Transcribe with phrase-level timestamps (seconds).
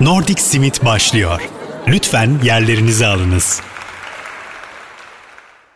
[0.00, 1.50] Nordic Simit başlıyor.
[1.88, 3.60] Lütfen yerlerinizi alınız.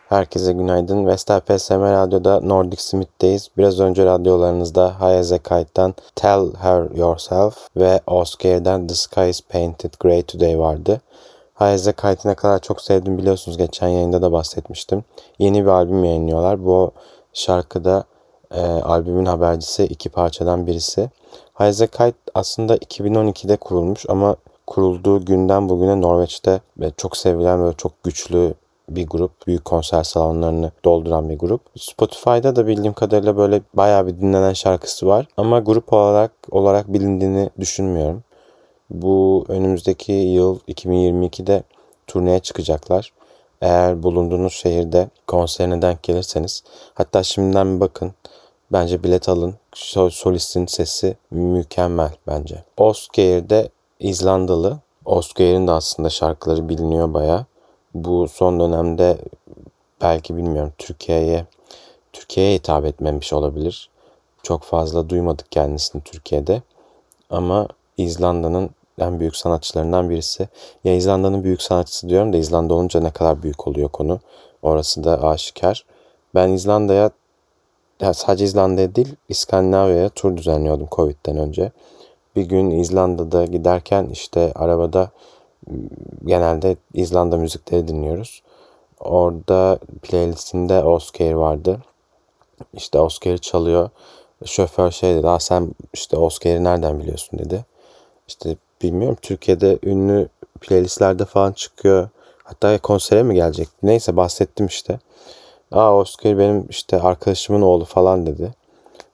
[0.09, 1.07] Herkese günaydın.
[1.07, 3.49] Vestel PSM Radyo'da Nordic Smith'teyiz.
[3.57, 10.21] Biraz önce radyolarınızda Hayaze Kite'dan Tell Her Yourself ve Oscar'dan The Sky is Painted Grey
[10.21, 11.01] Today vardı.
[11.53, 13.57] Hayaze Kite'ı ne kadar çok sevdim biliyorsunuz.
[13.57, 15.03] Geçen yayında da bahsetmiştim.
[15.39, 16.65] Yeni bir albüm yayınlıyorlar.
[16.65, 16.91] Bu
[17.33, 18.03] şarkıda
[18.51, 21.09] e, albümün habercisi iki parçadan birisi.
[21.53, 24.35] Hayaze Kite aslında 2012'de kurulmuş ama
[24.67, 26.61] kurulduğu günden bugüne Norveç'te
[26.97, 28.53] çok sevilen ve çok güçlü
[28.89, 29.47] bir grup.
[29.47, 31.61] Büyük konser salonlarını dolduran bir grup.
[31.77, 35.27] Spotify'da da bildiğim kadarıyla böyle bayağı bir dinlenen şarkısı var.
[35.37, 38.23] Ama grup olarak olarak bilindiğini düşünmüyorum.
[38.89, 41.63] Bu önümüzdeki yıl 2022'de
[42.07, 43.13] turneye çıkacaklar.
[43.61, 48.11] Eğer bulunduğunuz şehirde konserine denk gelirseniz hatta şimdiden bir bakın.
[48.73, 49.55] Bence bilet alın.
[50.09, 52.63] Solistin sesi mükemmel bence.
[52.77, 53.69] Oscar'de
[53.99, 54.79] İzlandalı.
[55.05, 57.45] Oscar'in de aslında şarkıları biliniyor baya.
[57.93, 59.17] Bu son dönemde
[60.01, 61.45] belki bilmiyorum Türkiye'ye
[62.13, 63.89] Türkiye'ye hitap etmemiş olabilir.
[64.43, 66.61] Çok fazla duymadık kendisini Türkiye'de.
[67.29, 67.67] Ama
[67.97, 68.69] İzlanda'nın
[68.99, 70.47] en büyük sanatçılarından birisi.
[70.83, 74.19] Ya İzlanda'nın büyük sanatçısı diyorum da İzlanda olunca ne kadar büyük oluyor konu.
[74.61, 75.85] Orası da aşikar.
[76.35, 77.11] Ben İzlanda'ya
[78.01, 81.71] ya sadece İzlanda'ya değil İskandinavya'ya tur düzenliyordum Covid'den önce.
[82.35, 85.11] Bir gün İzlanda'da giderken işte arabada
[86.25, 88.43] genelde İzlanda müzikleri dinliyoruz.
[88.99, 91.79] Orada playlistinde Oscar vardı.
[92.73, 93.89] İşte Oscar'ı çalıyor.
[94.45, 95.27] Şoför şey dedi.
[95.39, 97.65] Sen işte Oscar'ı nereden biliyorsun dedi.
[98.27, 100.29] İşte bilmiyorum Türkiye'de ünlü
[100.61, 102.09] playlistlerde falan çıkıyor.
[102.43, 103.67] Hatta konsere mi gelecek?
[103.83, 104.99] Neyse bahsettim işte.
[105.73, 108.53] Aa Oscar benim işte arkadaşımın oğlu falan dedi.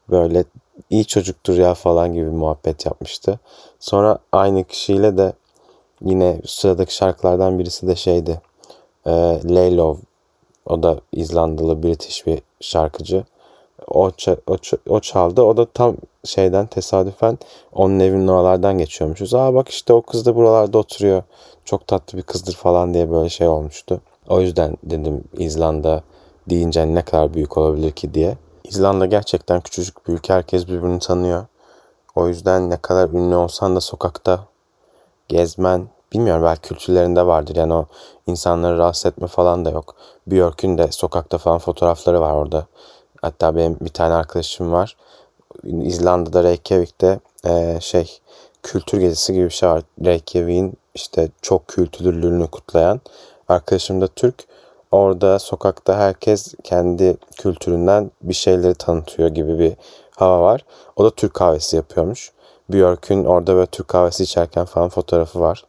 [0.09, 0.43] Böyle
[0.89, 3.39] iyi çocuktur ya falan gibi muhabbet yapmıştı.
[3.79, 5.33] Sonra aynı kişiyle de
[6.01, 8.41] yine sıradaki şarkılardan birisi de şeydi.
[9.05, 9.11] E,
[9.45, 9.95] Laylov.
[10.65, 13.23] O da İzlandalı British bir şarkıcı.
[13.87, 14.11] O,
[14.47, 14.55] o,
[14.89, 15.41] o çaldı.
[15.41, 17.37] O da tam şeyden tesadüfen
[17.73, 19.33] onun evinin oralardan geçiyormuşuz.
[19.33, 21.23] Aa bak işte o kız da buralarda oturuyor.
[21.65, 24.01] Çok tatlı bir kızdır falan diye böyle şey olmuştu.
[24.29, 26.03] O yüzden dedim İzlanda
[26.49, 28.37] deyince ne kadar büyük olabilir ki diye.
[28.63, 30.33] İzlanda gerçekten küçücük bir ülke.
[30.33, 31.45] Herkes birbirini tanıyor.
[32.15, 34.39] O yüzden ne kadar ünlü olsan da sokakta
[35.27, 37.55] gezmen, bilmiyorum belki kültürlerinde vardır.
[37.55, 37.85] Yani o
[38.27, 39.95] insanları rahatsız etme falan da yok.
[40.27, 42.65] Björk'ün de sokakta falan fotoğrafları var orada.
[43.21, 44.97] Hatta benim bir tane arkadaşım var.
[45.63, 48.19] İzlanda'da Reykjavik'te e, şey
[48.63, 49.83] kültür gezisi gibi bir şey var.
[50.05, 53.01] Reykjavik'in işte çok kültürlülüğünü kutlayan.
[53.47, 54.45] Arkadaşım da Türk.
[54.91, 59.73] Orada sokakta herkes kendi kültüründen bir şeyleri tanıtıyor gibi bir
[60.15, 60.65] hava var.
[60.95, 62.31] O da Türk kahvesi yapıyormuş.
[62.69, 65.65] Björk'ün orada böyle Türk kahvesi içerken falan fotoğrafı var.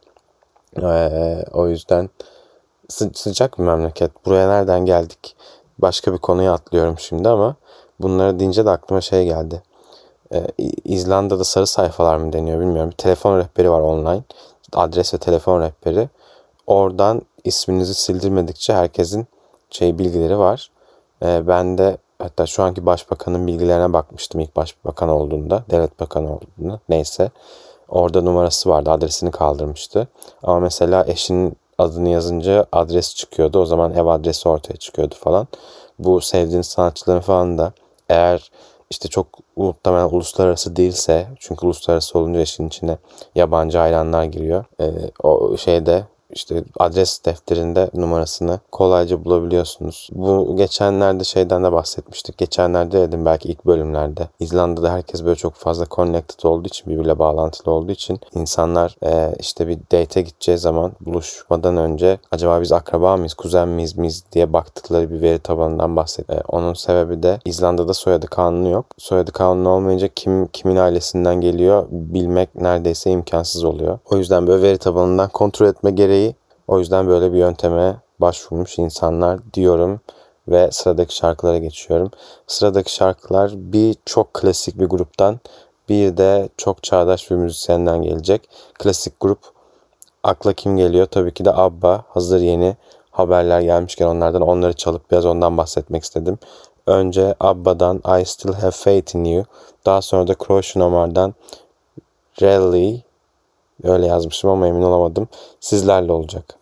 [0.81, 2.09] Ee, o yüzden
[2.89, 4.25] sı- sıcak bir memleket.
[4.25, 5.35] Buraya nereden geldik?
[5.79, 7.55] Başka bir konuya atlıyorum şimdi ama
[7.99, 9.63] bunları deyince de aklıma şey geldi.
[10.33, 10.47] Ee,
[10.85, 12.91] İzlanda'da sarı sayfalar mı deniyor bilmiyorum.
[12.91, 14.23] Bir telefon rehberi var online.
[14.73, 16.09] Adres ve telefon rehberi.
[16.67, 19.27] Oradan isminizi sildirmedikçe herkesin
[19.69, 20.71] şey bilgileri var.
[21.23, 26.79] Ee, ben de hatta şu anki başbakanın bilgilerine bakmıştım ilk başbakan olduğunda, devlet bakanı olduğunda
[26.89, 27.31] neyse.
[27.89, 30.07] Orada numarası vardı, adresini kaldırmıştı.
[30.43, 33.59] Ama mesela eşinin adını yazınca adres çıkıyordu.
[33.59, 35.47] O zaman ev adresi ortaya çıkıyordu falan.
[35.99, 37.73] Bu sevdiğiniz sanatçıların falan da
[38.09, 38.51] eğer
[38.89, 42.97] işte çok muhtemelen uluslararası değilse çünkü uluslararası olunca işin içine
[43.35, 44.65] yabancı hayranlar giriyor.
[44.79, 44.91] Ee,
[45.23, 46.03] o şeyde
[46.33, 50.09] işte adres defterinde numarasını kolayca bulabiliyorsunuz.
[50.11, 52.37] Bu geçenlerde şeyden de bahsetmiştik.
[52.37, 54.27] Geçenlerde dedim belki ilk bölümlerde.
[54.39, 59.67] İzlanda'da herkes böyle çok fazla connected olduğu için birbiriyle bağlantılı olduğu için insanlar e, işte
[59.67, 65.11] bir date'e gideceği zaman buluşmadan önce acaba biz akraba mıyız, kuzen miyiz, miyiz diye baktıkları
[65.11, 66.39] bir veri tabanından bahsediyor.
[66.39, 68.85] E, onun sebebi de İzlanda'da soyadı kanunu yok.
[68.97, 73.99] Soyadı kanunu olmayınca kim kimin ailesinden geliyor bilmek neredeyse imkansız oluyor.
[74.11, 76.20] O yüzden böyle veri tabanından kontrol etme gereği
[76.67, 79.99] o yüzden böyle bir yönteme başvurmuş insanlar diyorum
[80.47, 82.11] ve sıradaki şarkılara geçiyorum.
[82.47, 85.39] Sıradaki şarkılar bir çok klasik bir gruptan
[85.89, 88.49] bir de çok çağdaş bir müzisyenden gelecek.
[88.73, 89.39] Klasik grup
[90.23, 91.05] akla kim geliyor?
[91.05, 92.05] Tabii ki de ABBA.
[92.09, 92.75] Hazır yeni
[93.11, 96.39] haberler gelmişken onlardan onları çalıp biraz ondan bahsetmek istedim.
[96.87, 99.45] Önce ABBA'dan I Still Have Faith in You.
[99.85, 101.33] Daha sonra da Croatian Omar'dan
[102.41, 103.01] Rally
[103.83, 105.27] Öyle yazmışım ama emin olamadım.
[105.59, 106.55] Sizlerle olacak.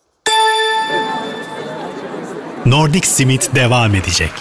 [2.65, 4.31] Nordic Simit devam edecek.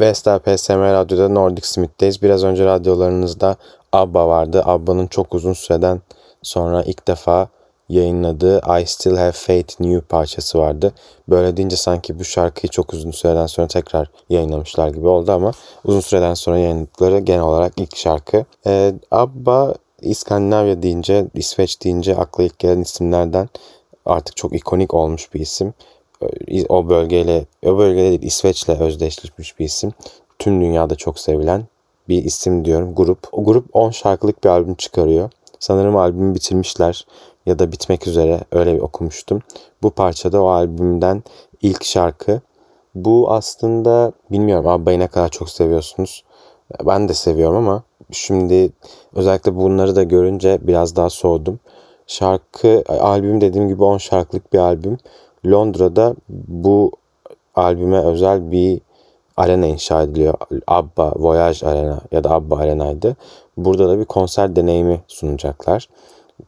[0.00, 2.22] Vestel PSM Radyo'da Nordic Smith'teyiz.
[2.22, 3.56] Biraz önce radyolarınızda
[3.92, 4.62] ABBA vardı.
[4.64, 6.00] ABBA'nın çok uzun süreden
[6.42, 7.48] sonra ilk defa
[7.92, 10.92] yayınladığı I Still Have Faith You parçası vardı.
[11.28, 15.52] Böyle deyince sanki bu şarkıyı çok uzun süreden sonra tekrar yayınlamışlar gibi oldu ama
[15.84, 18.44] uzun süreden sonra yayınladıkları genel olarak ilk şarkı.
[18.66, 23.48] Ee, ABBA İskandinavya deyince, İsveç deyince akla ilk gelen isimlerden
[24.06, 25.74] artık çok ikonik olmuş bir isim.
[26.22, 29.92] Ee, o bölgeyle, o bölgede değil İsveç'le özdeşleşmiş bir isim.
[30.38, 31.64] Tüm dünyada çok sevilen
[32.08, 33.18] bir isim diyorum grup.
[33.32, 35.30] O grup 10 şarkılık bir albüm çıkarıyor.
[35.58, 37.06] Sanırım albümü bitirmişler
[37.46, 39.40] ya da bitmek üzere öyle okumuştum.
[39.82, 41.22] Bu parçada o albümden
[41.62, 42.40] ilk şarkı.
[42.94, 46.24] Bu aslında bilmiyorum Abba'yı ne kadar çok seviyorsunuz.
[46.86, 48.72] Ben de seviyorum ama şimdi
[49.14, 51.60] özellikle bunları da görünce biraz daha soğudum.
[52.06, 54.98] Şarkı albüm dediğim gibi 10 şarkılık bir albüm.
[55.46, 56.14] Londra'da
[56.48, 56.92] bu
[57.54, 58.80] albüme özel bir
[59.36, 60.34] arena inşa ediliyor.
[60.66, 63.16] Abba Voyage Arena ya da Abba Arena'ydı.
[63.56, 65.88] Burada da bir konser deneyimi sunacaklar.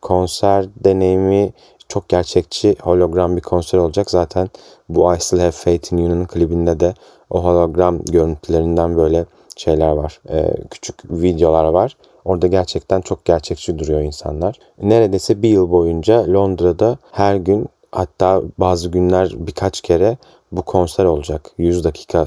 [0.00, 1.52] Konser deneyimi
[1.88, 4.10] çok gerçekçi hologram bir konser olacak.
[4.10, 4.48] Zaten
[4.88, 6.94] bu I Still Have Faith in You'nun klibinde de
[7.30, 9.24] o hologram görüntülerinden böyle
[9.56, 10.20] şeyler var.
[10.30, 11.96] Ee, küçük videolar var.
[12.24, 14.58] Orada gerçekten çok gerçekçi duruyor insanlar.
[14.82, 20.16] Neredeyse bir yıl boyunca Londra'da her gün hatta bazı günler birkaç kere
[20.52, 21.50] bu konser olacak.
[21.58, 22.26] 100 dakika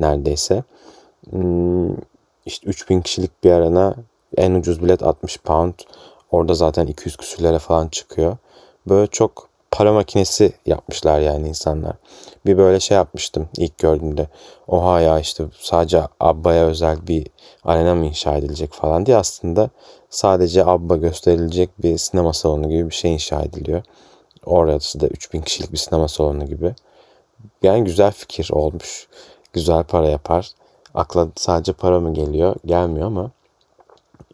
[0.00, 0.62] neredeyse.
[1.30, 1.90] Hmm,
[2.46, 3.94] işte 3000 kişilik bir arena
[4.36, 5.74] en ucuz bilet 60 pound.
[6.30, 8.36] Orada zaten 200 küsürlere falan çıkıyor.
[8.88, 11.96] Böyle çok para makinesi yapmışlar yani insanlar.
[12.46, 14.28] Bir böyle şey yapmıştım ilk gördüğümde.
[14.68, 17.26] Oha ya işte sadece Abba'ya özel bir
[17.64, 19.70] arena mı inşa edilecek falan diye aslında
[20.10, 23.82] sadece Abba gösterilecek bir sinema salonu gibi bir şey inşa ediliyor.
[24.46, 26.74] Orası da 3000 kişilik bir sinema salonu gibi.
[27.62, 29.08] Yani güzel fikir olmuş.
[29.52, 30.50] Güzel para yapar.
[30.94, 32.56] Akla sadece para mı geliyor?
[32.64, 33.30] Gelmiyor ama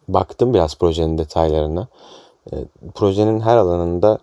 [0.09, 1.89] baktım biraz projenin detaylarına.
[2.53, 2.57] E,
[2.95, 4.19] projenin her alanında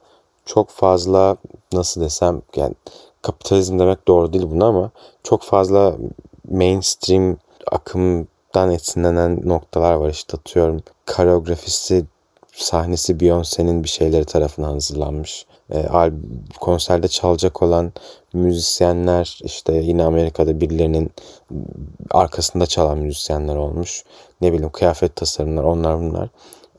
[0.45, 1.37] çok fazla
[1.73, 2.73] nasıl desem yani
[3.21, 4.91] kapitalizm demek doğru değil buna ama
[5.23, 5.95] çok fazla
[6.51, 7.37] mainstream
[7.71, 10.09] akımdan esinlenen noktalar var.
[10.09, 10.81] İşte atıyorum
[11.15, 12.05] koreografisi
[12.53, 15.45] sahnesi Beyoncé'nin bir şeyleri tarafından hazırlanmış.
[15.71, 15.85] E,
[16.59, 17.93] konserde çalacak olan
[18.33, 21.11] müzisyenler işte yine Amerika'da birilerinin
[22.11, 24.03] arkasında çalan müzisyenler olmuş.
[24.41, 26.29] Ne bileyim kıyafet tasarımlar onlar bunlar.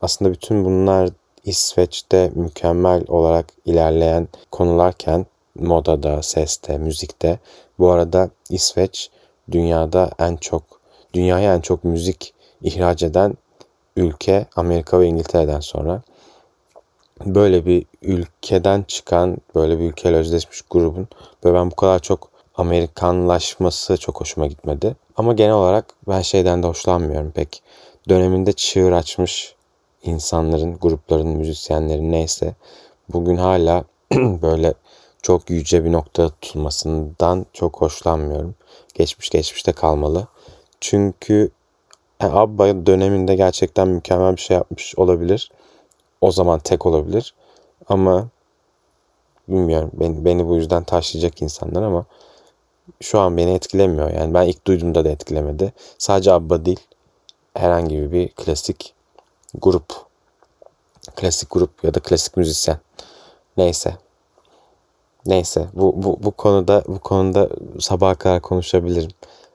[0.01, 1.09] Aslında bütün bunlar
[1.43, 5.25] İsveç'te mükemmel olarak ilerleyen konularken
[5.55, 7.39] modada, seste, müzikte.
[7.79, 9.09] Bu arada İsveç
[9.51, 10.63] dünyada en çok
[11.13, 13.37] dünyaya en çok müzik ihraç eden
[13.95, 16.01] ülke Amerika ve İngiltere'den sonra.
[17.25, 21.07] Böyle bir ülkeden çıkan, böyle bir ülkeyle özdeşmiş grubun
[21.43, 24.95] böyle ben bu kadar çok Amerikanlaşması çok hoşuma gitmedi.
[25.17, 27.63] Ama genel olarak ben şeyden de hoşlanmıyorum pek.
[28.09, 29.55] Döneminde çığır açmış
[30.03, 32.55] insanların, grupların, müzisyenlerin neyse
[33.09, 33.83] bugün hala
[34.15, 34.73] böyle
[35.21, 38.55] çok yüce bir nokta tutulmasından çok hoşlanmıyorum.
[38.93, 40.27] Geçmiş geçmişte kalmalı.
[40.81, 41.51] Çünkü
[42.21, 45.51] yani Abba döneminde gerçekten mükemmel bir şey yapmış olabilir.
[46.21, 47.33] O zaman tek olabilir.
[47.89, 48.27] Ama
[49.47, 52.05] bilmiyorum beni, beni bu yüzden taşıyacak insanlar ama
[53.01, 54.11] şu an beni etkilemiyor.
[54.11, 55.73] Yani ben ilk duyduğumda da etkilemedi.
[55.97, 56.79] Sadece Abba değil
[57.53, 58.93] herhangi bir klasik
[59.53, 59.93] grup.
[61.15, 62.79] Klasik grup ya da klasik müzisyen.
[63.57, 63.97] Neyse.
[65.25, 69.11] Neyse bu, bu, bu konuda bu konuda sabaha kadar konuşabilirim.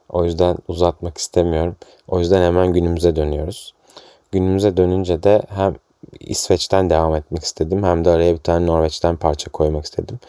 [0.09, 1.77] O yüzden uzatmak istemiyorum.
[2.09, 3.75] O yüzden hemen günümüze dönüyoruz.
[4.33, 5.75] Günümüze dönünce de hem
[6.21, 10.21] İsveç'ten devam etmek istedim hem de araya bir tane Norveç'ten parça koymak istedim.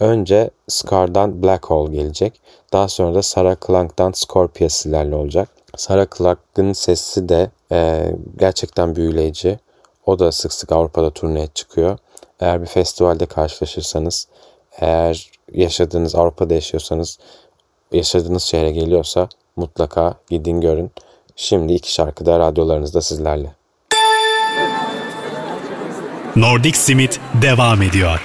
[0.00, 2.40] Önce Scar'dan Black Hole gelecek.
[2.72, 5.48] Daha sonra da Sarah Clank'tan Scorpia sizlerle olacak.
[5.76, 9.58] Sarah Clank'ın sesi de e, gerçekten büyüleyici.
[10.06, 11.98] O da sık sık Avrupa'da turneye çıkıyor.
[12.40, 14.28] Eğer bir festivalde karşılaşırsanız,
[14.80, 17.18] eğer yaşadığınız Avrupa'da yaşıyorsanız,
[17.92, 20.90] yaşadığınız şehre geliyorsa mutlaka gidin görün.
[21.36, 23.54] Şimdi iki şarkı da radyolarınızda sizlerle.
[26.36, 28.22] Nordic Simit devam ediyor.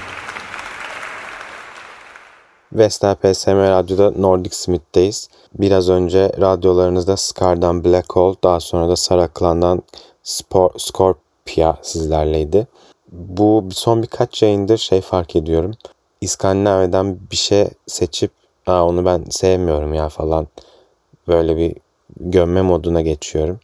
[2.73, 5.29] Vestel PSM Radyo'da Nordic Smith'teyiz.
[5.59, 9.83] Biraz önce radyolarınızda Scar'dan Black Hole, daha sonra da Sarah Clan'dan
[10.23, 12.67] Spor, Scorpia sizlerleydi.
[13.11, 15.71] Bu son birkaç yayındır şey fark ediyorum.
[16.21, 18.31] İskandinavya'dan bir şey seçip
[18.67, 20.47] Aa, onu ben sevmiyorum ya falan
[21.27, 21.75] böyle bir
[22.19, 23.59] gömme moduna geçiyorum.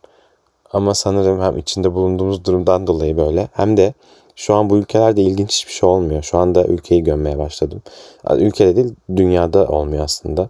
[0.74, 3.94] Ama sanırım hem içinde bulunduğumuz durumdan dolayı böyle hem de
[4.36, 6.24] şu an bu ülkelerde ilginç hiçbir şey olmuyor.
[6.24, 7.82] Şu anda ülkeyi gömmeye başladım.
[8.30, 10.50] Ülkede değil dünyada olmuyor aslında.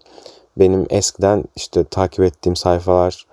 [0.58, 3.26] Benim eskiden işte takip ettiğim sayfalar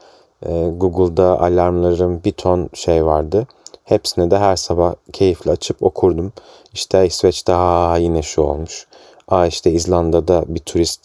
[0.46, 3.46] E, Google'da alarmlarım bir ton şey vardı.
[3.84, 6.32] Hepsini de her sabah keyifle açıp okurdum.
[6.72, 8.86] İşte İsveç'te ha yine şu olmuş.
[9.28, 11.00] Aa işte İzlanda'da bir turist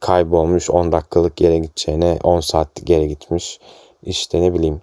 [0.00, 3.60] kaybolmuş 10 dakikalık yere gideceğine 10 saatlik yere gitmiş.
[4.02, 4.80] İşte ne bileyim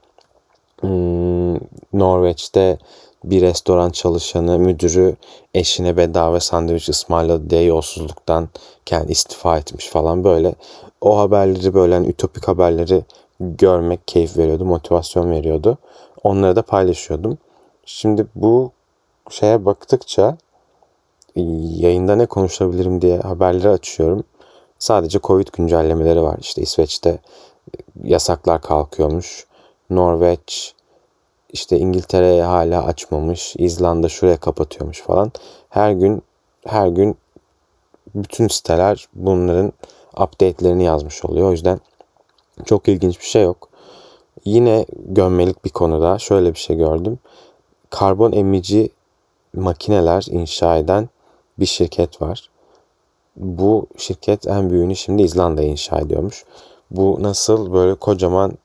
[0.82, 1.56] hmm,
[1.94, 2.78] Norveç'te
[3.24, 5.16] bir restoran çalışanı müdürü
[5.54, 8.50] eşine bedava sandviç ısmarladı diye yolsuzluktan
[8.86, 10.56] kendi istifa etmiş falan böyle.
[11.02, 13.04] O haberleri böyle hani ütopik haberleri
[13.40, 15.78] görmek keyif veriyordu, motivasyon veriyordu.
[16.24, 17.38] Onları da paylaşıyordum.
[17.86, 18.72] Şimdi bu
[19.30, 20.38] şeye baktıkça
[21.36, 24.24] yayında ne konuşabilirim diye haberleri açıyorum.
[24.80, 26.38] Sadece Covid güncellemeleri var.
[26.42, 27.20] İşte İsveç'te
[28.04, 29.48] yasaklar kalkıyormuş.
[29.90, 30.74] Norveç
[31.54, 33.56] işte İngiltere'ye hala açmamış.
[33.58, 35.32] İzlanda şuraya kapatıyormuş falan.
[35.70, 36.24] Her gün
[36.68, 37.18] her gün
[38.16, 39.74] bütün siteler bunların
[40.18, 41.48] update'lerini yazmış oluyor.
[41.48, 41.80] O yüzden
[42.66, 43.70] çok ilginç bir şey yok.
[44.46, 47.20] Yine gömmelik bir konuda şöyle bir şey gördüm.
[47.90, 48.90] Karbon emici
[49.54, 51.10] makineler inşa eden
[51.60, 52.50] bir şirket var.
[53.36, 56.46] Bu şirket en büyüğünü şimdi İzlanda'ya inşa ediyormuş.
[56.92, 58.58] Bu nasıl böyle kocaman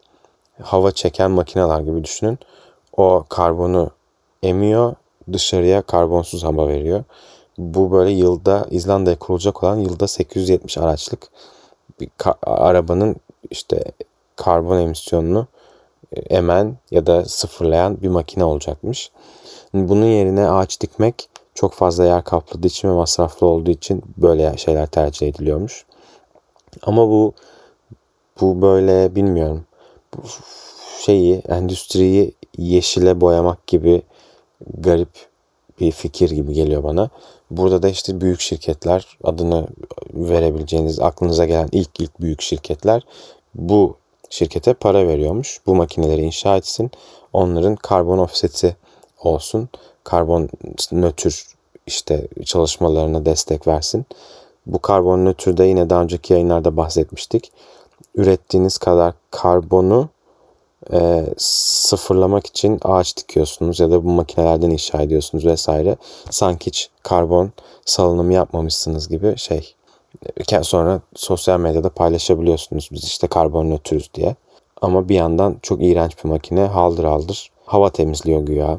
[0.62, 2.38] hava çeken makineler gibi düşünün.
[2.97, 3.90] O karbonu
[4.42, 4.95] emiyor,
[5.33, 7.04] dışarıya karbonsuz hava veriyor.
[7.59, 11.28] Bu böyle yılda İzlanda'ya kurulacak olan yılda 870 araçlık
[12.00, 12.11] bir
[12.42, 13.16] arabanın
[13.50, 13.85] işte
[14.37, 15.47] karbon emisyonunu
[16.12, 19.11] e, emen ya da sıfırlayan bir makine olacakmış.
[19.75, 24.87] Bunun yerine ağaç dikmek çok fazla yer kapladığı için ve masraflı olduğu için böyle şeyler
[24.87, 25.85] tercih ediliyormuş.
[26.83, 27.33] Ama bu
[28.40, 29.64] bu böyle bilmiyorum.
[30.16, 30.23] Bu
[31.00, 34.02] şeyi endüstriyi yeşile boyamak gibi
[34.78, 35.08] garip
[35.80, 37.10] bir fikir gibi geliyor bana.
[37.50, 39.66] Burada da işte büyük şirketler adını
[40.14, 43.02] verebileceğiniz aklınıza gelen ilk ilk büyük şirketler
[43.54, 43.96] bu
[44.30, 45.60] şirkete para veriyormuş.
[45.66, 46.90] Bu makineleri inşa etsin.
[47.32, 48.76] Onların karbon offseti
[49.22, 49.68] olsun.
[50.04, 50.48] Karbon
[50.92, 51.46] nötr
[51.86, 54.06] işte çalışmalarına destek versin.
[54.66, 57.52] Bu karbon nötrde yine daha önceki yayınlarda bahsetmiştik.
[58.14, 60.08] Ürettiğiniz kadar karbonu
[60.92, 65.97] e, sıfırlamak için ağaç dikiyorsunuz ya da bu makinelerden inşa ediyorsunuz vesaire.
[66.30, 67.52] Sanki hiç karbon
[67.85, 69.75] salınımı yapmamışsınız gibi şey.
[70.62, 74.37] Sonra sosyal medyada paylaşabiliyorsunuz biz işte karbon nötrüz diye.
[74.82, 78.78] Ama bir yandan çok iğrenç bir makine haldır haldır hava temizliyor güya.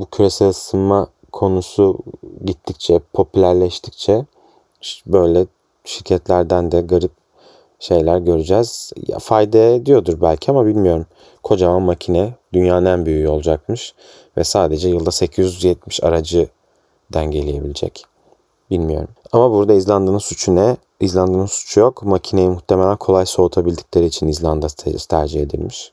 [0.00, 1.98] Bu küresel ısınma konusu
[2.44, 4.24] gittikçe popülerleştikçe
[5.06, 5.46] böyle
[5.84, 7.12] şirketlerden de garip
[7.80, 8.92] şeyler göreceğiz.
[9.08, 11.06] Ya, fayda ediyordur belki ama bilmiyorum.
[11.42, 13.94] Kocaman makine dünyanın en büyüğü olacakmış
[14.36, 16.48] ve sadece yılda 870 aracı
[17.12, 18.04] dengeleyebilecek.
[18.70, 19.08] Bilmiyorum.
[19.32, 20.76] Ama burada İzlanda'nın suçu ne?
[21.00, 22.02] İzlanda'nın suçu yok.
[22.02, 24.66] Makineyi muhtemelen kolay soğutabildikleri için İzlanda
[25.08, 25.92] tercih edilmiş.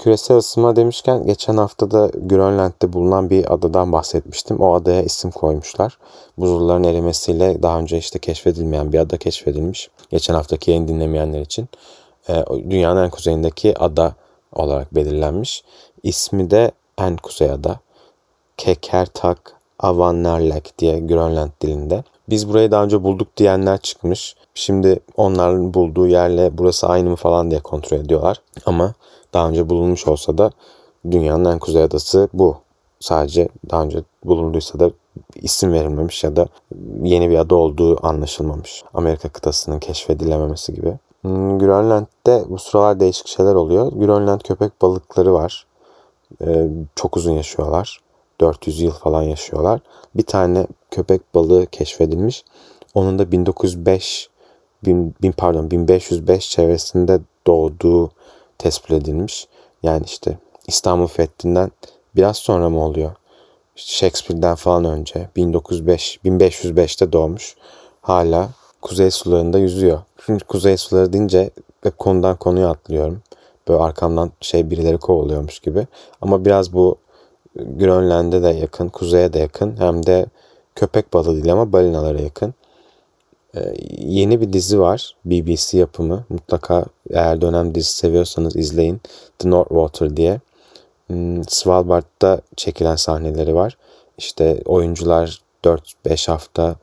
[0.00, 4.60] Küresel ısınma demişken geçen hafta da Grönland'de bulunan bir adadan bahsetmiştim.
[4.60, 5.98] O adaya isim koymuşlar.
[6.38, 9.90] Buzulların erimesiyle daha önce işte keşfedilmeyen bir ada keşfedilmiş.
[10.10, 11.68] Geçen haftaki yayın dinlemeyenler için.
[12.28, 14.14] E, dünyanın en kuzeyindeki ada
[14.52, 15.64] olarak belirlenmiş.
[16.02, 17.80] İsmi de en kuzey ada.
[18.56, 22.04] Kekertak Avannerlek diye Grönland dilinde.
[22.28, 24.36] Biz burayı daha önce bulduk diyenler çıkmış.
[24.54, 28.42] Şimdi onların bulduğu yerle burası aynı mı falan diye kontrol ediyorlar.
[28.66, 28.94] Ama
[29.34, 30.50] daha önce bulunmuş olsa da
[31.10, 32.56] dünyanın en kuzey adası bu.
[33.00, 34.90] Sadece daha önce bulunduysa da
[35.34, 36.46] isim verilmemiş ya da
[37.02, 38.84] yeni bir ada olduğu anlaşılmamış.
[38.94, 40.98] Amerika kıtasının keşfedilememesi gibi.
[41.22, 43.92] Hmm, Grönland'de bu sıralar değişik şeyler oluyor.
[43.92, 45.66] Grönland köpek balıkları var.
[46.44, 48.00] Ee, çok uzun yaşıyorlar.
[48.40, 49.80] 400 yıl falan yaşıyorlar.
[50.14, 52.44] Bir tane köpek balığı keşfedilmiş.
[52.94, 54.30] Onun da 1905
[54.84, 58.10] bin, bin pardon 1505 çevresinde doğduğu
[58.60, 59.48] tespit edilmiş.
[59.82, 61.70] Yani işte İstanbul Fethi'nden
[62.16, 63.12] biraz sonra mı oluyor?
[63.76, 67.56] Shakespeare'den falan önce 1905 1505'te doğmuş.
[68.00, 68.48] Hala
[68.82, 70.00] kuzey sularında yüzüyor.
[70.26, 71.50] Şimdi kuzey suları deyince
[71.82, 73.22] hep konudan konuya atlıyorum.
[73.68, 75.86] Böyle arkamdan şey birileri kovuluyormuş gibi.
[76.20, 76.96] Ama biraz bu
[77.56, 79.76] Grönland'e de yakın, kuzeye de yakın.
[79.80, 80.26] Hem de
[80.74, 82.54] köpek balığı değil ama balinalara yakın.
[83.56, 85.16] Ee, yeni bir dizi var.
[85.24, 86.24] BBC yapımı.
[86.28, 89.00] Mutlaka eğer dönem dizisi seviyorsanız izleyin.
[89.38, 90.40] The North Water diye.
[91.06, 93.78] Hmm, Svalbard'da çekilen sahneleri var.
[94.18, 96.76] İşte oyuncular 4-5 hafta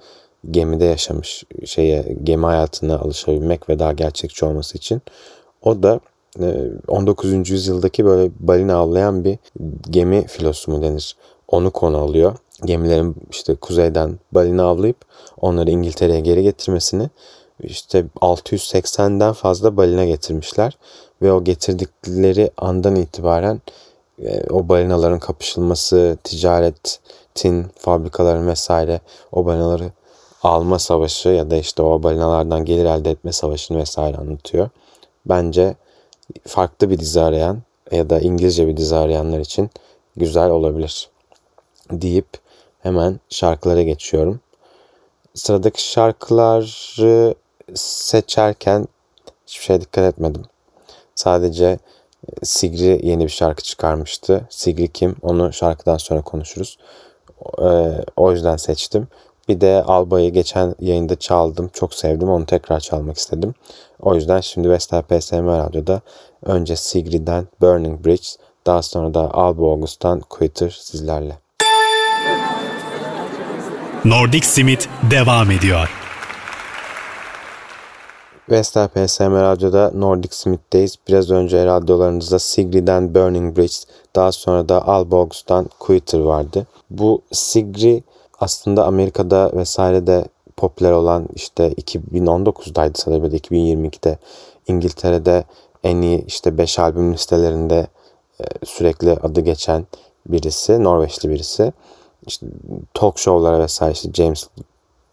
[0.52, 5.02] gemide yaşamış şeye gemi hayatına alışabilmek ve daha gerçekçi olması için.
[5.62, 6.00] O da
[6.88, 7.34] 19.
[7.34, 9.38] E, yüzyıldaki böyle balina avlayan bir
[9.90, 11.16] gemi filosu mu denir?
[11.48, 14.98] Onu konu alıyor gemilerin işte kuzeyden balina avlayıp
[15.42, 17.10] onları İngiltere'ye geri getirmesini
[17.60, 20.78] işte 680'den fazla balina getirmişler
[21.22, 23.62] ve o getirdikleri andan itibaren
[24.24, 29.92] e, o balinaların kapışılması, ticaretin, fabrikaların vesaire o balinaları
[30.44, 34.70] alma savaşı ya da işte o balinalardan gelir elde etme savaşını vesaire anlatıyor.
[35.26, 35.76] Bence
[36.48, 37.62] farklı bir dizi arayan
[37.92, 39.70] ya da İngilizce bir dizi arayanlar için
[40.16, 41.10] güzel olabilir
[41.92, 42.28] deyip
[42.88, 44.40] hemen şarkılara geçiyorum.
[45.34, 47.36] Sıradaki şarkıları
[47.76, 48.88] seçerken
[49.48, 50.42] hiçbir şeye dikkat etmedim.
[51.16, 54.48] Sadece e, Sigri yeni bir şarkı çıkarmıştı.
[54.50, 55.16] Sigri kim?
[55.22, 56.78] Onu şarkıdan sonra konuşuruz.
[57.60, 57.70] E,
[58.16, 59.08] o yüzden seçtim.
[59.50, 61.70] Bir de Alba'yı geçen yayında çaldım.
[61.74, 62.30] Çok sevdim.
[62.30, 63.54] Onu tekrar çalmak istedim.
[64.02, 66.02] O yüzden şimdi Vestel PSM Radyo'da
[66.44, 68.28] önce Sigri'den Burning Bridge,
[68.66, 71.38] daha sonra da Alba August'tan Quitter sizlerle.
[74.08, 75.90] Nordic Simit devam ediyor.
[78.50, 80.96] Vestel PSM Radyo'da Nordic Smith'teyiz.
[81.08, 83.76] Biraz önce radyolarınızda Sigri'den Burning Bridge,
[84.16, 86.68] daha sonra da Alba August'tan Quitter vardı.
[86.90, 88.04] Bu Sigri
[88.40, 90.26] aslında Amerika'da vesairede
[90.58, 94.18] popüler olan işte 2019'daydı sanırım ya da 2022'de
[94.68, 95.44] İngiltere'de
[95.84, 97.88] en iyi işte 5 albüm listelerinde
[98.40, 99.86] e, sürekli adı geçen
[100.26, 101.74] birisi, Norveçli birisi.
[102.28, 102.46] İşte
[102.94, 104.48] talk show'lara vesaire işte James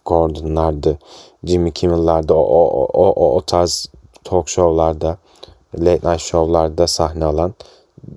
[0.04, 0.98] Gordon'lardı,
[1.44, 3.86] Jimmy Kimmel'larda o, o, o, o, o tarz
[4.24, 5.18] talk show'larda,
[5.78, 7.54] late night show'larda sahne alan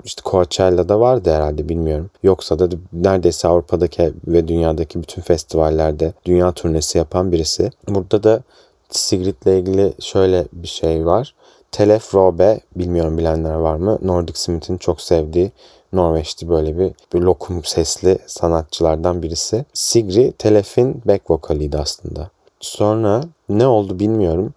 [0.05, 2.09] işte Coachella'da vardı herhalde bilmiyorum.
[2.23, 7.71] Yoksa da neredeyse Avrupa'daki ve dünyadaki bütün festivallerde dünya turnesi yapan birisi.
[7.87, 8.43] Burada da
[8.89, 11.33] Sigrid'le ilgili şöyle bir şey var.
[11.71, 13.97] Telef Robe bilmiyorum bilenler var mı?
[14.01, 15.51] Nordic Smith'in çok sevdiği
[15.93, 19.65] Norveçli böyle bir, bir lokum sesli sanatçılardan birisi.
[19.73, 22.29] Sigri Telef'in back vokaliydi aslında.
[22.59, 24.53] Sonra ne oldu bilmiyorum.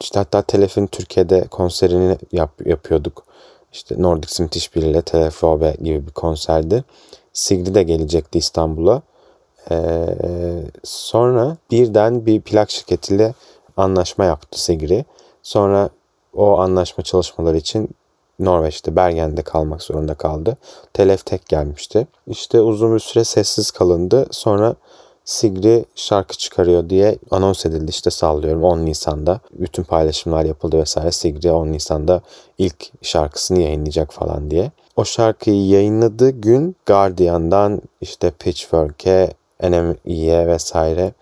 [0.00, 3.24] İşte hatta Telef'in Türkiye'de konserini yap, yapıyorduk
[3.72, 6.84] işte Nordic Smith işbirliğiyle Telefobe gibi bir konserdi.
[7.32, 9.02] Sigri de gelecekti İstanbul'a.
[9.70, 10.06] Ee,
[10.84, 13.34] sonra birden bir plak şirketiyle
[13.76, 15.04] anlaşma yaptı Sigri.
[15.42, 15.90] Sonra
[16.34, 17.88] o anlaşma çalışmaları için
[18.38, 20.56] Norveç'te Bergen'de kalmak zorunda kaldı.
[20.92, 22.06] Telef tek gelmişti.
[22.26, 24.26] İşte uzun bir süre sessiz kalındı.
[24.30, 24.74] Sonra
[25.24, 29.40] Sigri şarkı çıkarıyor diye anons edildi işte sallıyorum 10 Nisan'da.
[29.52, 31.12] Bütün paylaşımlar yapıldı vesaire.
[31.12, 32.22] Sigri 10 Nisan'da
[32.58, 34.70] ilk şarkısını yayınlayacak falan diye.
[34.96, 41.12] O şarkıyı yayınladığı gün Guardian'dan işte Pitchfork'e, NME'ye vesaire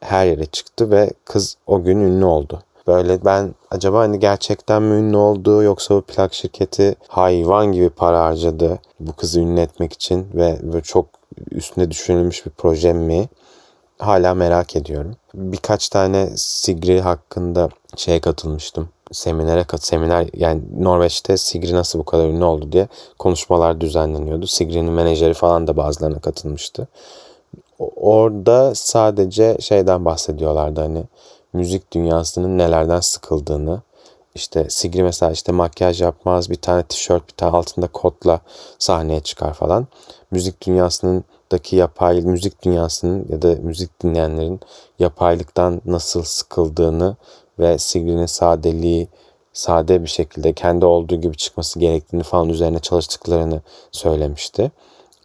[0.00, 2.62] her yere çıktı ve kız o gün ünlü oldu.
[2.86, 8.24] Böyle ben acaba hani gerçekten mi ünlü oldu yoksa bu plak şirketi hayvan gibi para
[8.24, 11.06] harcadı bu kızı ünlü etmek için ve böyle çok
[11.50, 13.28] üstüne düşünülmüş bir proje mi?
[13.98, 15.16] Hala merak ediyorum.
[15.34, 18.88] Birkaç tane Sigri hakkında şeye katılmıştım.
[19.12, 24.46] Seminere kat seminer yani Norveç'te Sigri nasıl bu kadar ünlü oldu diye konuşmalar düzenleniyordu.
[24.46, 26.88] Sigri'nin menajeri falan da bazılarına katılmıştı.
[27.96, 31.04] Orada sadece şeyden bahsediyorlardı hani
[31.52, 33.82] müzik dünyasının nelerden sıkıldığını.
[34.34, 38.40] İşte Sigri mesela işte makyaj yapmaz, bir tane tişört, bir tane altında kotla
[38.78, 39.86] sahneye çıkar falan.
[40.30, 44.60] Müzik dünyasının daki yapay müzik dünyasının ya da müzik dinleyenlerin
[44.98, 47.16] yapaylıktan nasıl sıkıldığını
[47.58, 49.08] ve Sigri'nin sadeliği
[49.52, 53.60] sade bir şekilde kendi olduğu gibi çıkması gerektiğini falan üzerine çalıştıklarını
[53.92, 54.72] söylemişti.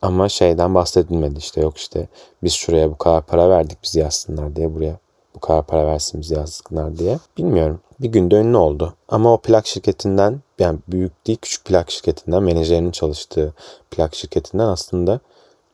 [0.02, 2.08] Ama şeyden bahsedilmedi işte yok işte
[2.44, 5.00] biz şuraya bu kadar para verdik bizi yazsınlar diye buraya
[5.38, 7.19] bu kadar para versin bizi yazsınlar diye.
[7.38, 7.80] Bilmiyorum.
[8.00, 8.93] Bir günde ünlü oldu.
[9.10, 13.54] Ama o plak şirketinden yani büyük değil küçük plak şirketinden menajerinin çalıştığı
[13.91, 15.19] plak şirketinden aslında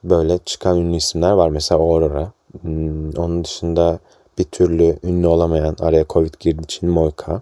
[0.03, 1.49] böyle çıkan ünlü isimler var.
[1.49, 2.31] Mesela Aurora.
[2.61, 3.99] Hmm, onun dışında
[4.37, 7.41] bir türlü ünlü olamayan araya Covid girdiği için Moika.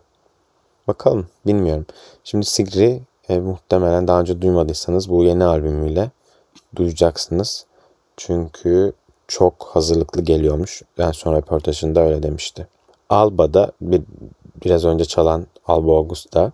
[0.88, 1.86] Bakalım bilmiyorum.
[2.24, 6.12] Şimdi Sigri e, muhtemelen daha önce duymadıysanız bu yeni albümüyle
[6.76, 7.66] duyacaksınız.
[8.18, 8.94] Çünkü
[9.32, 10.82] çok hazırlıklı geliyormuş.
[10.98, 12.68] En son röportajında öyle demişti.
[13.10, 14.02] Alba'da bir,
[14.66, 16.52] biraz önce çalan Alba August'ta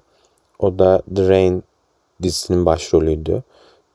[0.60, 1.64] o da The Rain
[2.24, 3.44] dizisinin başrolüydü.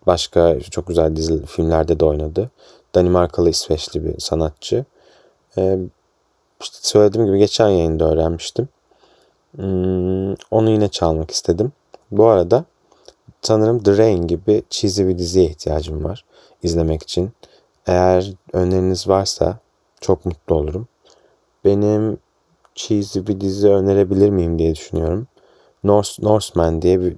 [0.06, 2.50] Başka çok güzel dizi filmlerde de oynadı.
[2.94, 4.84] Danimarkalı İsveçli bir sanatçı.
[5.58, 5.78] Ee,
[6.60, 8.68] işte söylediğim gibi geçen yayında öğrenmiştim.
[9.56, 11.72] Hmm, onu yine çalmak istedim.
[12.10, 12.64] Bu arada
[13.42, 16.24] sanırım The Rain gibi cheesy bir diziye ihtiyacım var
[16.62, 17.32] izlemek için.
[17.86, 19.58] Eğer öneriniz varsa
[20.00, 20.88] çok mutlu olurum.
[21.64, 22.18] Benim
[22.74, 25.26] cheesy bir dizi önerebilir miyim diye düşünüyorum.
[25.84, 27.16] Norse, Norseman diye bir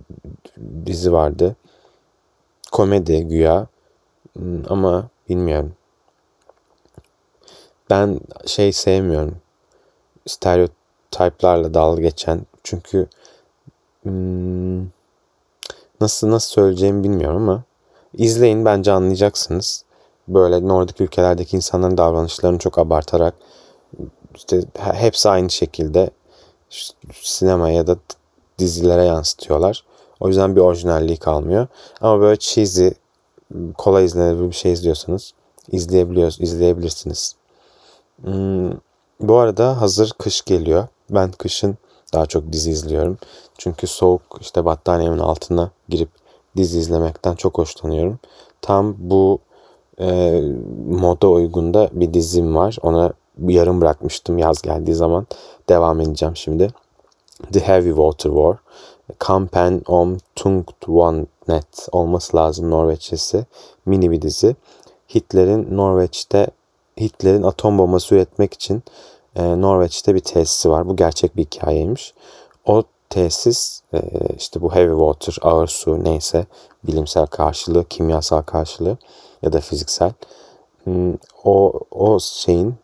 [0.87, 1.57] dizi vardı
[2.73, 3.67] komedi güya
[4.33, 5.73] hmm, ama bilmiyorum.
[7.91, 9.37] Ben şey sevmiyorum.
[10.27, 13.07] Stereotip stereotiplarla dalga geçen çünkü
[14.03, 14.87] hmm,
[16.01, 17.63] nasıl nasıl söyleyeceğimi bilmiyorum ama
[18.15, 19.85] izleyin bence anlayacaksınız.
[20.29, 23.35] Böyle Nordik ülkelerdeki insanların davranışlarını çok abartarak
[24.35, 26.11] işte hepsi aynı şekilde
[27.23, 27.97] sinemaya ya da
[28.59, 29.85] dizilere yansıtıyorlar.
[30.21, 31.67] O yüzden bir orijinalliği kalmıyor.
[32.01, 32.89] Ama böyle cheesy,
[33.79, 35.33] kolay izlenebilir bir şey izliyorsanız
[35.73, 37.37] izleyebiliyoruz, izleyebilirsiniz.
[38.23, 38.71] Hmm,
[39.21, 40.87] bu arada hazır kış geliyor.
[41.11, 41.79] Ben kışın
[42.15, 43.19] daha çok dizi izliyorum.
[43.59, 46.09] Çünkü soğuk işte battaniyemin altına girip
[46.57, 48.19] dizi izlemekten çok hoşlanıyorum.
[48.63, 49.39] Tam bu
[50.01, 50.41] e,
[50.89, 52.77] moda uygun da bir dizim var.
[52.83, 53.13] Ona
[53.49, 55.27] yarım bırakmıştım yaz geldiği zaman.
[55.69, 56.69] Devam edeceğim şimdi.
[57.53, 58.57] The Heavy Water War.
[59.19, 63.47] Kampen om Tungt One Net olması lazım Norveççesi.
[63.87, 64.57] Mini bir dizi.
[65.15, 66.47] Hitler'in Norveç'te
[67.01, 68.83] Hitler'in atom bombası üretmek için
[69.37, 70.89] e, Norveç'te bir tesisi var.
[70.89, 72.15] Bu gerçek bir hikayeymiş.
[72.67, 74.01] O tesis e,
[74.39, 76.47] işte bu heavy water, ağır su neyse
[76.85, 78.97] bilimsel karşılığı, kimyasal karşılığı
[79.45, 80.13] ya da fiziksel.
[80.85, 82.75] Hmm, o, o şeyin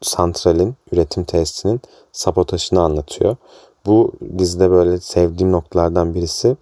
[0.00, 1.80] santralin, üretim tesisinin
[2.12, 3.36] sabotajını anlatıyor.
[3.86, 6.56] Bu dizide böyle sevdiğim noktalardan birisi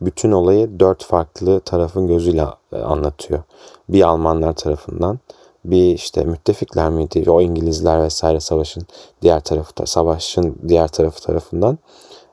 [0.00, 3.42] bütün olayı dört farklı tarafın gözüyle e, anlatıyor.
[3.88, 5.18] Bir Almanlar tarafından,
[5.64, 8.82] bir işte müttefikler miydi, o İngilizler vesaire savaşın
[9.22, 11.78] diğer tarafı, savaşın diğer tarafı tarafından,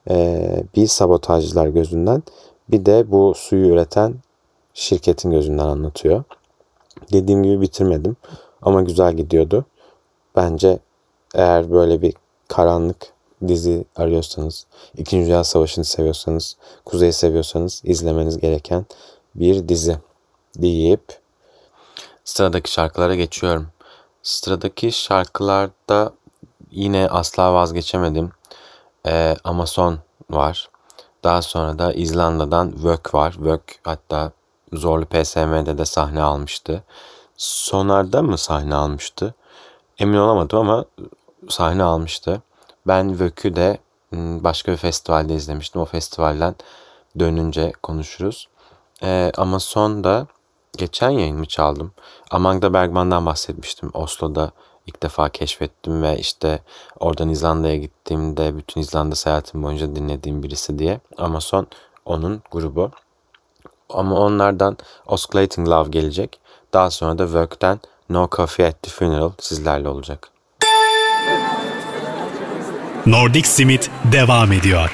[0.09, 2.23] e, bir sabotajcılar gözünden,
[2.71, 4.15] bir de bu suyu üreten
[4.73, 6.23] şirketin gözünden anlatıyor.
[7.13, 8.15] Dediğim gibi bitirmedim
[8.61, 9.65] ama güzel gidiyordu.
[10.35, 10.79] Bence
[11.35, 12.13] eğer böyle bir
[12.47, 13.13] karanlık
[13.47, 14.65] dizi arıyorsanız,
[14.97, 18.85] İkinci Dünya Savaşı'nı seviyorsanız, Kuzey'i seviyorsanız izlemeniz gereken
[19.35, 19.97] bir dizi
[20.55, 21.19] deyip
[22.23, 23.67] sıradaki şarkılara geçiyorum.
[24.23, 26.13] Sıradaki şarkılarda
[26.71, 28.31] yine asla vazgeçemedim.
[29.07, 29.99] Ee, Amazon
[30.29, 30.69] var.
[31.23, 33.35] Daha sonra da İzlanda'dan Vök var.
[33.39, 34.31] Vök hatta
[34.73, 36.83] Zorlu PSM'de de sahne almıştı.
[37.37, 39.33] Sonar'da mı sahne almıştı?
[39.97, 40.85] Emin olamadım ama
[41.49, 42.41] sahne almıştı.
[42.87, 43.77] Ben Vök'ü de
[44.13, 45.81] başka bir festivalde izlemiştim.
[45.81, 46.55] O festivalden
[47.19, 48.47] dönünce konuşuruz.
[49.03, 50.27] Ee, ama son da
[50.77, 51.91] geçen yayın mı çaldım?
[52.31, 53.91] Amanda Bergman'dan bahsetmiştim.
[53.93, 54.51] Oslo'da
[54.87, 56.59] ilk defa keşfettim ve işte
[56.99, 60.99] oradan İzlanda'ya gittiğimde bütün İzlanda seyahatim boyunca dinlediğim birisi diye.
[61.17, 61.67] Ama son
[62.05, 62.91] onun grubu.
[63.93, 66.39] Ama onlardan Osculating Love gelecek.
[66.73, 70.31] Daha sonra da Work'ten No Coffee at the Funeral sizlerle olacak.
[73.05, 74.91] Nordic Simit devam ediyor.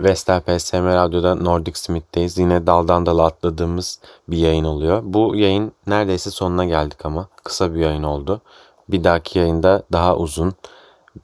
[0.00, 2.38] Vestel PSM Radyo'da Nordic Smith'teyiz.
[2.38, 5.00] Yine daldan dala atladığımız bir yayın oluyor.
[5.04, 8.40] Bu yayın neredeyse sonuna geldik ama kısa bir yayın oldu.
[8.88, 10.54] Bir dahaki yayında daha uzun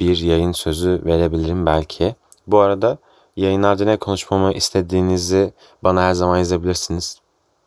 [0.00, 2.14] bir yayın sözü verebilirim belki.
[2.46, 2.98] Bu arada
[3.37, 7.18] yayınlarda ne konuşmamı istediğinizi bana her zaman yazabilirsiniz.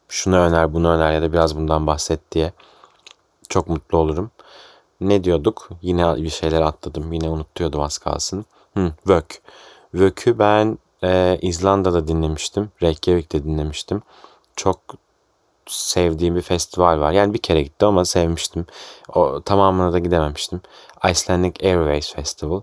[0.10, 2.53] Şunu öner, bunu öner ya da biraz bundan bahset diye.
[3.49, 4.32] Çok mutlu olurum.
[5.01, 5.69] Ne diyorduk?
[5.82, 7.13] Yine bir şeyler atladım.
[7.13, 8.45] Yine unutuyordum az kalsın.
[8.73, 9.41] Hı, Vök.
[9.93, 12.71] Vök'ü ben e, İzlanda'da dinlemiştim.
[12.84, 14.01] Reykjavik'te dinlemiştim.
[14.56, 14.80] Çok
[15.67, 17.12] sevdiğim bir festival var.
[17.12, 18.65] Yani bir kere gitti ama sevmiştim.
[19.10, 20.62] O tamamına da gidememiştim.
[21.12, 22.62] Icelandic Airways Festival.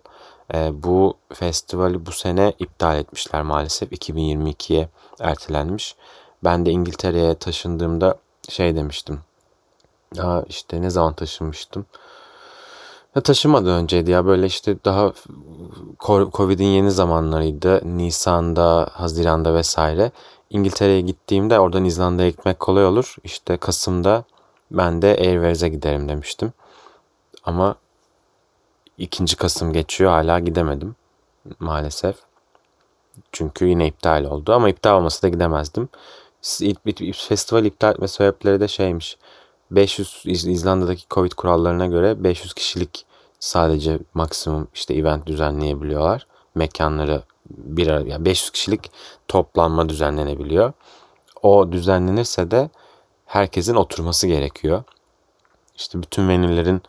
[0.54, 3.92] E, bu festivali bu sene iptal etmişler maalesef.
[3.92, 4.88] 2022'ye
[5.20, 5.96] ertelenmiş.
[6.44, 9.20] Ben de İngiltere'ye taşındığımda şey demiştim.
[10.18, 11.86] Aa işte ne zaman taşınmıştım?
[13.16, 15.12] Ya taşımadan önceydi ya böyle işte daha
[16.32, 17.98] Covid'in yeni zamanlarıydı.
[17.98, 20.10] Nisan'da, Haziran'da vesaire.
[20.50, 23.16] İngiltere'ye gittiğimde oradan İzlanda'ya gitmek kolay olur.
[23.24, 24.24] İşte Kasım'da
[24.70, 26.52] ben de Airways'e giderim demiştim.
[27.44, 27.76] Ama
[28.98, 30.96] ikinci Kasım geçiyor hala gidemedim
[31.58, 32.16] maalesef.
[33.32, 35.88] Çünkü yine iptal oldu ama iptal olmasa da gidemezdim.
[37.12, 39.16] Festival iptal etme sebepleri de şeymiş.
[39.70, 43.06] 500 İzlanda'daki Covid kurallarına göre 500 kişilik
[43.40, 46.26] sadece maksimum işte event düzenleyebiliyorlar.
[46.54, 48.90] Mekanları bir ara yani 500 kişilik
[49.28, 50.72] toplanma düzenlenebiliyor.
[51.42, 52.70] O düzenlenirse de
[53.26, 54.82] herkesin oturması gerekiyor.
[55.76, 56.82] İşte bütün menülerin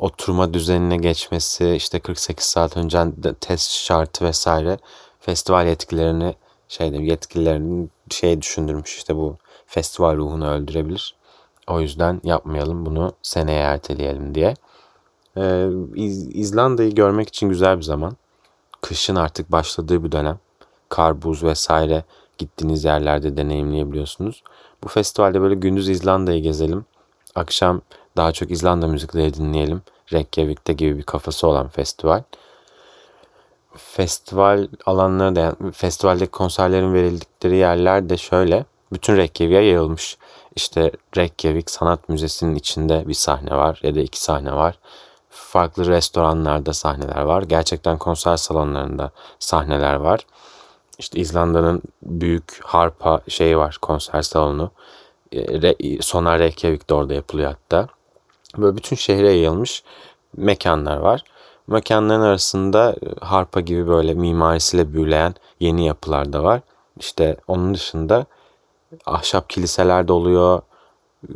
[0.00, 3.04] oturma düzenine geçmesi, işte 48 saat önce
[3.40, 4.78] test şartı vesaire
[5.20, 6.34] festival yetkilerini
[6.68, 9.36] şeyde yetkililerinin şey düşündürmüş işte bu
[9.66, 11.14] festival ruhunu öldürebilir.
[11.68, 14.54] O yüzden yapmayalım bunu seneye erteleyelim diye.
[15.36, 18.16] Ee, İz- İzlanda'yı görmek için güzel bir zaman.
[18.80, 20.38] Kışın artık başladığı bir dönem.
[20.88, 22.04] Kar, buz vesaire
[22.38, 24.42] gittiğiniz yerlerde deneyimleyebiliyorsunuz.
[24.84, 26.84] Bu festivalde böyle gündüz İzlanda'yı gezelim.
[27.34, 27.80] Akşam
[28.16, 29.82] daha çok İzlanda müzikleri dinleyelim.
[30.12, 32.22] Reykjavik'te gibi bir kafası olan festival.
[33.76, 38.64] Festival alanları da yani festivaldeki konserlerin verildikleri yerler de şöyle.
[38.92, 40.18] Bütün Reykjavik'e yayılmış.
[40.56, 44.78] İşte Reykjavik Sanat Müzesi'nin içinde bir sahne var ya da iki sahne var.
[45.30, 47.42] Farklı restoranlarda sahneler var.
[47.42, 50.26] Gerçekten konser salonlarında sahneler var.
[50.98, 54.70] İşte İzlanda'nın büyük harpa şeyi var konser salonu.
[55.32, 57.88] E, Sonar Reykjavik de orada yapılıyor hatta.
[58.58, 59.82] Böyle bütün şehre yayılmış
[60.36, 61.24] mekanlar var.
[61.66, 66.60] Mekanların arasında e, harpa gibi böyle mimarisiyle büyüleyen yeni yapılar da var.
[67.00, 68.26] İşte onun dışında
[69.06, 70.62] ahşap kiliseler de oluyor.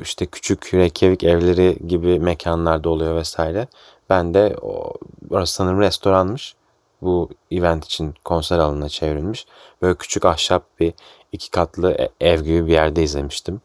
[0.03, 3.69] İşte küçük Reykjavik evleri gibi mekanlar da oluyor vesaire.
[4.11, 4.93] Ben de o,
[5.31, 6.55] orası sanırım restoranmış.
[7.03, 9.47] Bu event için konser alanına çevrilmiş.
[9.83, 10.95] Böyle küçük ahşap bir
[11.33, 13.61] iki katlı e, ev gibi bir yerde izlemiştim.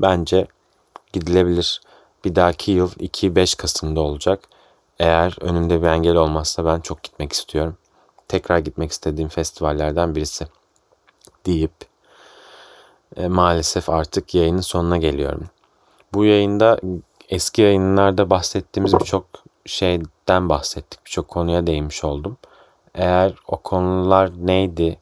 [0.00, 0.46] Bence
[1.12, 1.80] gidilebilir.
[2.24, 4.48] Bir dahaki yıl 2-5 Kasım'da olacak.
[4.98, 7.76] Eğer önümde bir engel olmazsa ben çok gitmek istiyorum.
[8.28, 10.46] Tekrar gitmek istediğim festivallerden birisi
[11.46, 11.72] deyip
[13.16, 15.48] e, maalesef artık yayının sonuna geliyorum.
[16.14, 16.80] Bu yayında
[17.28, 19.24] eski yayınlarda bahsettiğimiz birçok
[19.66, 21.06] şeyden bahsettik.
[21.06, 22.36] Birçok konuya değinmiş oldum.
[22.94, 24.98] Eğer o konular neydi,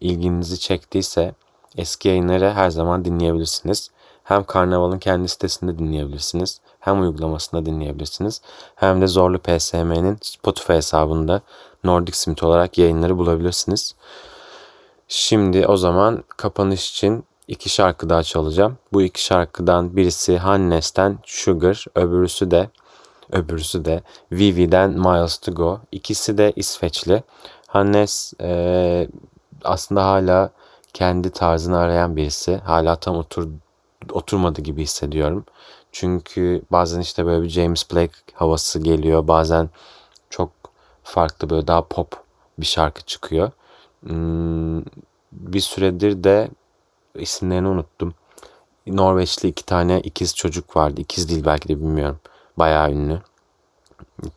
[0.00, 1.34] ilginizi çektiyse
[1.76, 3.90] eski yayınları her zaman dinleyebilirsiniz.
[4.24, 6.60] Hem Karnaval'ın kendi sitesinde dinleyebilirsiniz.
[6.80, 8.42] Hem uygulamasında dinleyebilirsiniz.
[8.74, 11.40] Hem de Zorlu PSM'nin Spotify hesabında
[11.84, 13.94] Nordic Smith olarak yayınları bulabilirsiniz.
[15.08, 18.78] Şimdi o zaman kapanış için iki şarkı daha çalacağım.
[18.92, 22.70] Bu iki şarkıdan birisi Hannes'ten Sugar, öbürüsü de
[23.32, 25.80] öbürüsü de Vivi'den Miles to Go.
[25.92, 27.22] İkisi de İsveçli.
[27.66, 29.08] Hannes e,
[29.64, 30.50] aslında hala
[30.94, 32.56] kendi tarzını arayan birisi.
[32.56, 33.48] Hala tam otur,
[34.12, 35.44] oturmadı gibi hissediyorum.
[35.92, 39.28] Çünkü bazen işte böyle bir James Blake havası geliyor.
[39.28, 39.70] Bazen
[40.30, 40.50] çok
[41.04, 42.16] farklı böyle daha pop
[42.58, 43.50] bir şarkı çıkıyor.
[44.00, 44.82] Hmm,
[45.32, 46.48] bir süredir de
[47.14, 48.14] isimlerini unuttum.
[48.86, 51.00] Norveçli iki tane ikiz çocuk vardı.
[51.00, 52.20] İkiz değil belki de bilmiyorum.
[52.56, 53.22] Bayağı ünlü.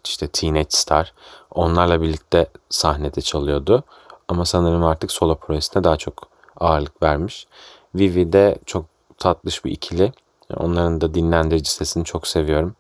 [0.06, 1.14] İşte Teenage Star.
[1.52, 3.84] Onlarla birlikte sahnede çalıyordu.
[4.28, 7.48] Ama sanırım artık solo projesine daha çok ağırlık vermiş.
[7.96, 8.86] Vivi de çok
[9.18, 10.12] tatlış bir ikili.
[10.58, 12.76] Onların da dinlendirici sesini çok seviyorum.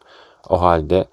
[0.49, 1.07] O halde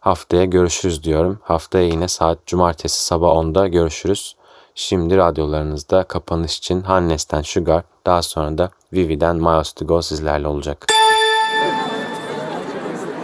[0.00, 1.38] haftaya görüşürüz diyorum.
[1.42, 4.36] Haftaya yine saat cumartesi sabah 10'da görüşürüz.
[4.74, 10.86] Şimdi radyolarınızda kapanış için Hannes'ten Sugar, daha sonra da Vivi'den Miles to Go sizlerle olacak.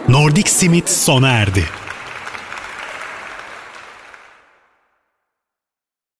[0.08, 1.64] Nordic Simit sona erdi.